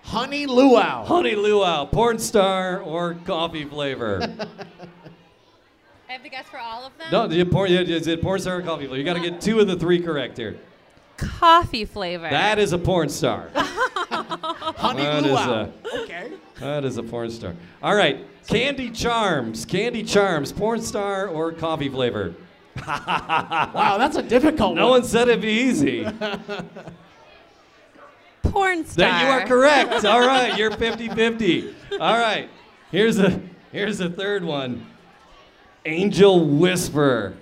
[0.03, 1.05] Honey Luau.
[1.05, 4.21] Honey Luau, porn star or coffee flavor?
[6.09, 7.09] I have to guess for all of them.
[7.11, 8.99] No, the porn, yeah, is it porn star or coffee flavor?
[8.99, 10.59] You got to get two of the three correct here.
[11.17, 12.29] Coffee flavor.
[12.29, 13.51] That is a porn star.
[13.55, 15.63] Honey That is Luau.
[15.95, 16.33] a- Okay.
[16.61, 17.55] That is a porn star.
[17.83, 19.65] All right, Candy Charms.
[19.65, 22.35] Candy Charms, porn star or coffee flavor?
[22.87, 24.87] Wow, that's a difficult No one.
[24.87, 26.05] No one said it'd be easy.
[28.43, 29.07] porn star.
[29.07, 30.05] That you are correct.
[30.05, 31.75] All right, you're 50-50.
[32.01, 32.51] All right,
[32.91, 33.41] here's a
[33.73, 34.87] here's a third one.
[35.87, 37.37] Angel Whisper.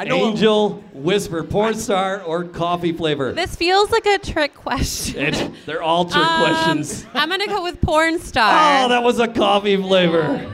[0.00, 0.16] I know.
[0.16, 3.32] Angel Whisper, porn star or coffee flavor?
[3.32, 5.34] This feels like a trick question.
[5.34, 7.04] It, they're all trick Um, questions.
[7.12, 8.84] I'm gonna go with porn star.
[8.84, 10.50] Oh, that was a coffee flavor.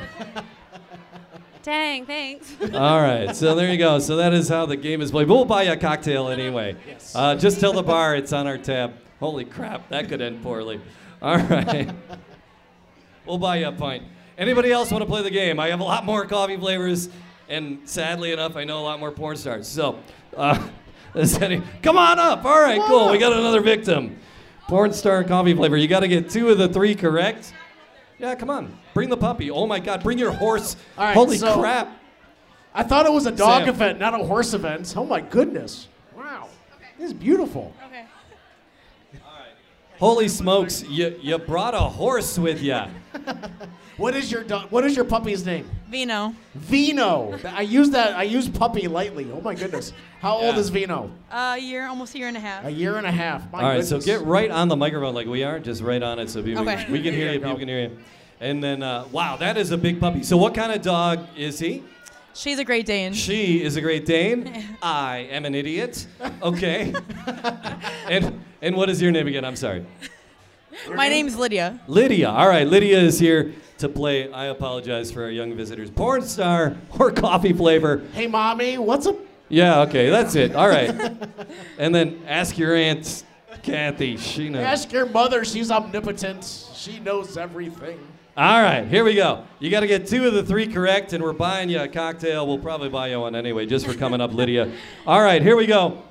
[1.63, 2.53] Dang, thanks.
[2.75, 4.01] All right, so there you go.
[4.01, 5.29] So that is how the game is played.
[5.29, 6.75] But we'll buy you a cocktail anyway.
[6.87, 7.15] Yes.
[7.15, 8.95] Uh, just tell the bar it's on our tab.
[9.21, 10.81] Holy crap, that could end poorly.
[11.23, 11.89] All right.
[13.25, 14.03] we'll buy you a pint.
[14.39, 15.61] Anybody else want to play the game?
[15.61, 17.09] I have a lot more coffee flavors,
[17.49, 19.69] and sadly enough, I know a lot more porn stars.
[19.69, 19.99] So,
[20.37, 20.69] uh,
[21.41, 22.45] any, come on up.
[22.45, 23.11] All right, cool.
[23.11, 24.19] We got another victim.
[24.69, 25.77] Porn star coffee flavor.
[25.77, 27.53] You got to get two of the three correct.
[28.19, 28.77] Yeah, come on.
[28.95, 29.51] Bring the puppy.
[29.51, 30.77] Oh my God, bring your horse.
[30.99, 32.03] All right, Holy so- crap.
[32.75, 33.69] I thought it was a dog Sam.
[33.71, 34.93] event, not a horse event.
[34.99, 35.89] Oh my goodness.
[36.15, 36.49] Wow.
[36.99, 37.73] This is beautiful.
[37.87, 38.05] Okay.
[39.99, 42.79] Holy smokes, you, you brought a horse with you.
[43.97, 44.71] What is your dog?
[44.71, 45.71] What is your puppy's name?
[45.89, 46.35] Vino.
[46.55, 47.39] Vino.
[47.47, 48.15] I use that.
[48.15, 49.31] I use puppy lightly.
[49.33, 49.95] Oh my goodness.
[50.21, 51.11] How old is Vino?
[51.31, 52.67] A year, almost a year and a half.
[52.67, 53.51] A year and a half.
[53.51, 53.89] My All right, goodness.
[53.89, 56.69] so get right on the microphone like we are, just right on it so people,
[56.69, 56.85] Okay.
[56.91, 57.97] we can hear you, people can hear you.
[58.39, 60.23] And then, uh, wow, that is a big puppy.
[60.23, 61.83] So, what kind of dog is he?
[62.35, 63.15] She's a Great Dane.
[63.15, 64.77] She is a Great Dane.
[64.83, 66.07] I am an idiot.
[66.43, 66.93] Okay.
[68.11, 69.45] and and what is your name again?
[69.47, 69.87] I'm sorry.
[70.95, 71.81] My name's Lydia.
[71.87, 72.31] Lydia.
[72.31, 74.33] All right, Lydia is here to play.
[74.33, 75.91] I apologize for our young visitors.
[75.91, 78.03] Porn star or coffee flavor.
[78.13, 79.17] Hey, mommy, what's up?
[79.49, 80.55] Yeah, okay, that's it.
[80.55, 80.89] All right.
[81.79, 83.25] and then ask your aunt
[83.63, 84.17] Kathy.
[84.17, 84.65] She knows.
[84.65, 85.45] Ask your mother.
[85.45, 86.71] She's omnipotent.
[86.75, 87.99] She knows everything.
[88.37, 89.45] All right, here we go.
[89.61, 92.47] You got to get two of the three correct, and we're buying you a cocktail.
[92.47, 94.71] We'll probably buy you one anyway, just for coming up, Lydia.
[95.07, 96.03] All right, here we go.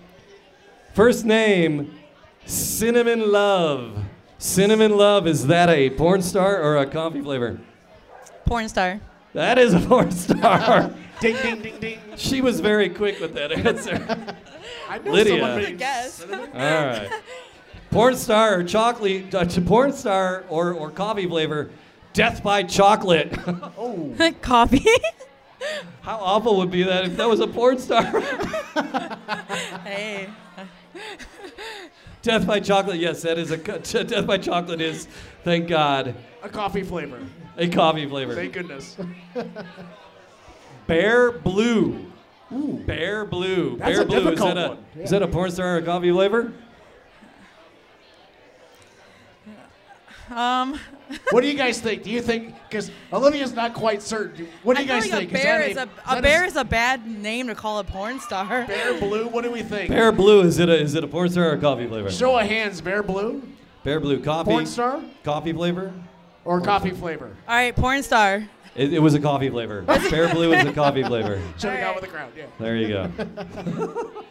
[0.96, 1.94] First name,
[2.46, 4.04] Cinnamon Love.
[4.38, 7.60] Cinnamon Love, is that a porn star or a coffee flavor?
[8.46, 9.00] Porn star.
[9.34, 10.94] That is a porn star.
[11.22, 12.00] Ding, ding, ding, ding.
[12.18, 13.96] she was very quick with that answer.
[14.90, 15.40] I know Lydia.
[15.40, 16.14] someone named Guess.
[16.16, 16.50] Cinnamon.
[16.54, 17.10] All right.
[17.90, 21.70] Porn star or chocolate, uh, porn star or, or coffee flavor,
[22.12, 23.34] death by chocolate.
[23.78, 24.14] Oh.
[24.42, 24.86] Coffee.
[26.02, 28.04] How awful would be that if that was a porn star?
[29.86, 30.28] hey.
[32.26, 33.58] Death by chocolate, yes, that is a
[34.04, 35.08] death by chocolate is,
[35.44, 37.20] thank God, A coffee flavor.
[37.56, 38.34] a coffee flavor.
[38.34, 38.98] Thank goodness.
[40.88, 42.12] Bear blue.
[42.52, 42.82] Ooh.
[42.84, 43.78] Bear blue.
[43.78, 44.32] That's Bear blue.
[44.32, 44.86] Is that a, one.
[45.00, 46.52] is that a porn star or a coffee flavor?
[50.30, 50.80] Um,
[51.30, 52.02] What do you guys think?
[52.04, 52.56] Do you think?
[52.68, 54.48] Because Olivia's not quite certain.
[54.64, 55.30] What do you feel guys think?
[55.30, 57.78] a bear that is a, is a that bear is a bad name to call
[57.80, 58.66] a porn star.
[58.66, 59.28] bear blue.
[59.28, 59.90] What do we think?
[59.90, 60.42] Bear blue.
[60.42, 62.10] Is it a is it a porn star or a coffee flavor?
[62.10, 62.82] Show of hands.
[62.82, 63.44] Bear blue.
[63.84, 64.20] Bear blue.
[64.20, 64.50] Coffee.
[64.50, 65.94] Porn star Coffee flavor.
[66.44, 67.36] or coffee flavor?
[67.48, 68.50] All right, porn star.
[68.76, 69.82] It, it was a coffee flavor.
[70.10, 71.40] Bear blue is a coffee flavor.
[71.60, 72.32] Should have gone with the crowd.
[72.36, 72.46] Yeah.
[72.60, 73.12] There you go.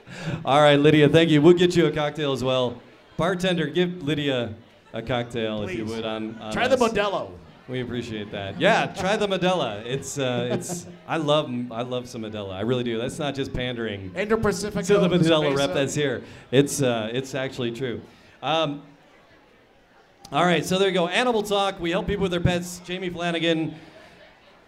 [0.45, 1.41] All right, Lydia, thank you.
[1.41, 2.83] We'll get you a cocktail as well.
[3.17, 4.55] Bartender, give Lydia
[4.95, 6.39] a cocktail if you would on.
[6.39, 6.93] on Try the us.
[6.93, 7.33] Modelo.
[7.69, 8.61] We appreciate that.
[8.61, 9.85] Yeah, try the Modelo.
[9.85, 12.53] It's uh, it's I love I love some Modelo.
[12.53, 12.99] I really do.
[12.99, 14.85] That's not just pandering Indo Pacific.
[14.87, 16.23] to the Modelo rep that's here.
[16.51, 18.01] It's uh, it's actually true.
[18.43, 18.83] Um,
[20.31, 21.09] all right, so there you go.
[21.09, 21.81] Animal Talk.
[21.81, 22.81] We help people with their pets.
[22.85, 23.75] Jamie Flanagan.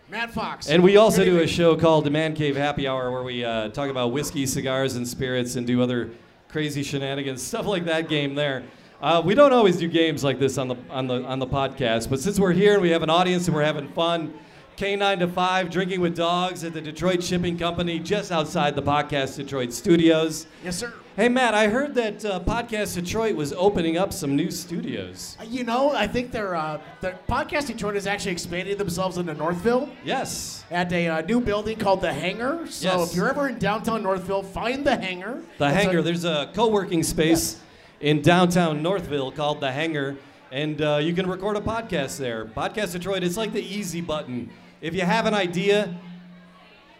[0.08, 0.68] Matt Fox.
[0.68, 3.70] And we also do a show called the Man Cave Happy Hour where we uh,
[3.70, 6.10] talk about whiskey, cigars, and spirits and do other
[6.48, 8.62] crazy shenanigans, stuff like that game there.
[9.00, 12.08] Uh, we don't always do games like this on the, on, the, on the podcast,
[12.08, 14.32] but since we're here and we have an audience and we're having fun,
[14.76, 19.36] Canine to 5, drinking with dogs at the Detroit Shipping Company just outside the Podcast
[19.36, 20.46] Detroit studios.
[20.62, 20.92] Yes, sir.
[21.14, 25.34] Hey, Matt, I heard that uh, Podcast Detroit was opening up some new studios.
[25.40, 29.32] Uh, You know, I think their uh, their podcast Detroit has actually expanded themselves into
[29.32, 30.66] Northville Yes.
[30.70, 32.66] at a uh, new building called the Hangar.
[32.68, 33.10] So Yes.
[33.10, 35.40] if you're ever in downtown Northville, find the Hangar.
[35.56, 36.02] The Hangar.
[36.02, 37.60] There's a co-working space
[38.06, 40.16] in downtown Northville called The Hangar,
[40.52, 42.44] and uh, you can record a podcast there.
[42.44, 43.24] Podcast Detroit.
[43.24, 44.48] It's like the easy button.
[44.80, 45.92] If you have an idea,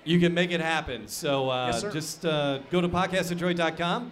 [0.03, 1.07] you can make it happen.
[1.07, 4.11] So uh, Yes, just uh, go to podcastdetroit.com,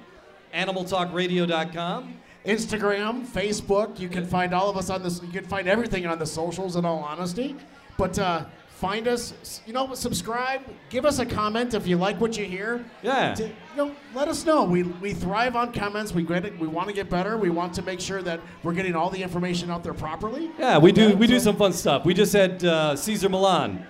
[0.54, 2.14] animaltalkradio.com.
[2.46, 3.98] Instagram, Facebook.
[3.98, 5.20] You can find all of us on this.
[5.20, 6.76] You can find everything on the socials.
[6.76, 7.56] In all honesty,
[7.98, 9.60] but uh, find us.
[9.66, 10.60] You know, subscribe.
[10.90, 12.84] Give us a comment if you like what you hear.
[13.02, 13.34] Yeah.
[13.34, 14.64] To- you know, let us know.
[14.64, 16.12] We we thrive on comments.
[16.12, 16.58] We get it.
[16.58, 17.36] We want to get better.
[17.36, 20.50] We want to make sure that we're getting all the information out there properly.
[20.58, 21.16] Yeah, we do.
[21.16, 22.04] We do some fun stuff.
[22.04, 23.84] We just had uh, Cesar Millan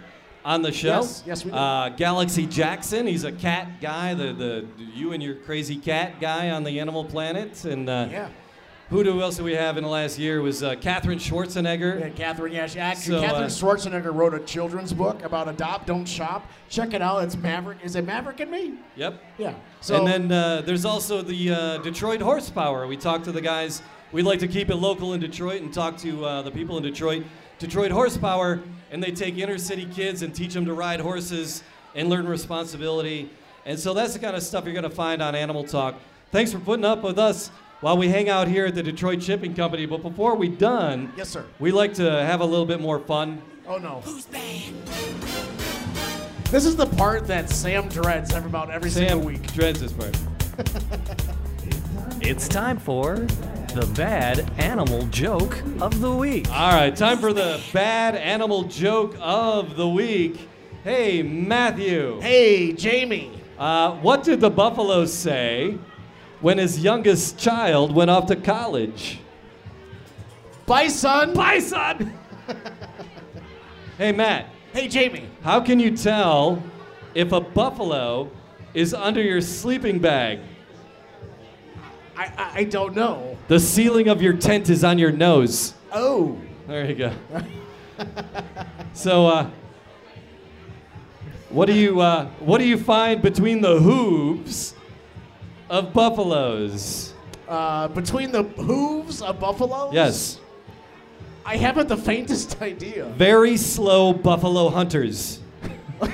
[0.44, 1.00] on the show.
[1.00, 1.50] Yes, yes, we.
[1.52, 3.06] Uh, Galaxy Jackson.
[3.06, 4.14] He's a cat guy.
[4.14, 7.64] The the you and your crazy cat guy on the Animal Planet.
[7.64, 8.28] And uh, Yeah.
[8.90, 10.42] Who do else do we have in the last year?
[10.42, 12.00] Was uh, Katherine Schwarzenegger.
[12.00, 12.52] Yeah, Katherine.
[12.52, 16.50] Yeah, she actually, So, Katherine uh, Schwarzenegger wrote a children's book about adopt, don't shop.
[16.68, 17.24] Check it out.
[17.24, 17.78] It's Maverick.
[17.82, 18.74] Is it Maverick and Me?
[18.96, 19.22] Yep.
[19.38, 19.54] Yeah.
[19.80, 22.86] So and then uh, there's also the uh, Detroit Horsepower.
[22.86, 23.82] We talked to the guys.
[24.12, 26.82] We'd like to keep it local in Detroit and talk to uh, the people in
[26.82, 27.24] Detroit.
[27.58, 31.62] Detroit Horsepower, and they take inner city kids and teach them to ride horses
[31.94, 33.30] and learn responsibility.
[33.64, 35.94] And so that's the kind of stuff you're going to find on Animal Talk.
[36.30, 37.50] Thanks for putting up with us
[37.84, 39.84] while we hang out here at the Detroit Shipping Company.
[39.84, 41.44] But before we done, yes, sir.
[41.58, 43.42] we like to have a little bit more fun.
[43.66, 44.00] Oh no.
[44.00, 44.72] Who's bad?
[46.46, 49.52] This is the part that Sam dreads every about every Sam single week.
[49.52, 50.18] dreads this part.
[52.26, 56.48] It's time for the bad animal joke of the week.
[56.50, 60.48] All right, time for the bad animal joke of the week.
[60.84, 62.18] Hey, Matthew.
[62.22, 63.38] Hey, Jamie.
[63.58, 65.78] Uh, what did the buffalo say
[66.40, 69.20] when his youngest child went off to college?
[70.66, 71.34] Bye, son.
[71.34, 72.12] Bye, son.
[73.98, 74.46] hey, Matt.
[74.72, 75.28] Hey, Jamie.
[75.42, 76.62] How can you tell
[77.14, 78.30] if a buffalo
[78.72, 80.40] is under your sleeping bag?
[82.16, 83.36] I, I, I don't know.
[83.48, 85.74] The ceiling of your tent is on your nose.
[85.92, 86.40] Oh.
[86.66, 87.12] There you go.
[88.94, 89.50] so, uh,
[91.50, 94.74] what do you uh, what do you find between the hooves
[95.74, 97.12] of buffaloes?
[97.48, 99.92] Uh, between the hooves of buffaloes?
[99.92, 100.40] Yes,
[101.44, 103.04] I haven't the faintest idea.
[103.16, 105.40] very slow buffalo hunters.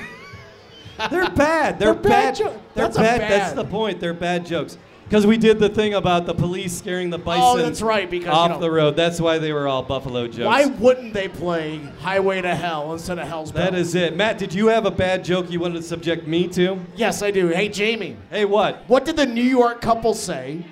[1.09, 1.79] They're bad.
[1.79, 3.21] They're, They're bad jo- They're that's a bad.
[3.21, 3.99] That's the point.
[3.99, 4.77] They're bad jokes.
[5.11, 8.09] Because we did the thing about the police scaring the oh, bison Oh, that's right,
[8.09, 8.95] because, you off know- the road.
[8.95, 10.45] That's why they were all buffalo jokes.
[10.45, 14.15] Why wouldn't they play Highway to Hell instead of Hell's That That is it.
[14.15, 16.79] Matt, did you have a bad joke you wanted to subject me to?
[16.95, 17.49] Yes, I do.
[17.49, 18.15] Hey, Jamie.
[18.29, 18.85] Hey, what?
[18.87, 20.63] What did the New York couple say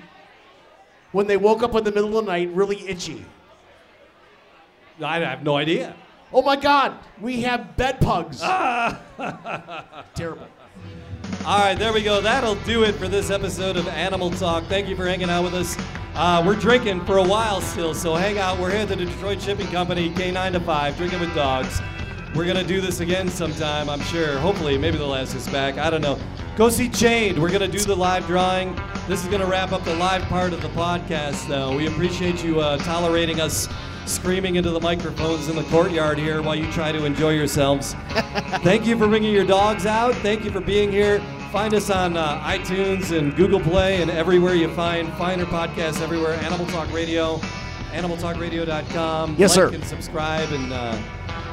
[1.12, 3.26] when they woke up in the middle of the night really itchy?
[5.02, 5.94] I have no idea.
[6.32, 8.40] Oh my God, we have bed pugs.
[10.14, 10.46] Terrible.
[11.46, 12.20] All right, there we go.
[12.20, 14.64] That'll do it for this episode of Animal Talk.
[14.64, 15.74] Thank you for hanging out with us.
[16.14, 18.58] Uh, we're drinking for a while still, so hang out.
[18.58, 21.80] We're here at the Detroit Shipping Company, Canine to 5, drinking with dogs.
[22.34, 24.38] We're going to do this again sometime, I'm sure.
[24.38, 25.78] Hopefully, maybe they'll ask us back.
[25.78, 26.18] I don't know.
[26.56, 27.40] Go see Chained.
[27.40, 28.78] We're going to do the live drawing.
[29.08, 31.74] This is going to wrap up the live part of the podcast, though.
[31.74, 33.66] We appreciate you uh, tolerating us
[34.06, 37.94] screaming into the microphones in the courtyard here while you try to enjoy yourselves.
[38.62, 40.14] Thank you for bringing your dogs out.
[40.16, 41.22] Thank you for being here.
[41.50, 46.34] Find us on uh, iTunes and Google Play and everywhere you find finer podcasts everywhere.
[46.34, 47.38] Animal Talk Radio,
[47.90, 49.34] animaltalkradio.com.
[49.36, 49.74] Yes, like sir.
[49.74, 50.96] and subscribe and uh,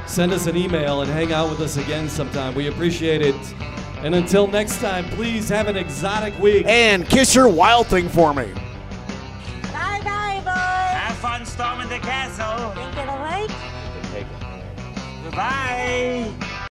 [0.06, 2.54] send us an email and hang out with us again sometime.
[2.54, 3.34] We appreciate it.
[3.98, 6.64] And until next time, please have an exotic week.
[6.66, 8.52] And kiss your wild thing for me.
[9.72, 10.54] Bye bye, boys.
[10.54, 12.70] Have fun storming the castle.
[12.70, 13.50] Think it'll wait?
[15.24, 16.47] Goodbye.